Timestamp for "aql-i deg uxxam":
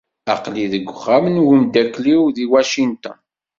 0.33-1.25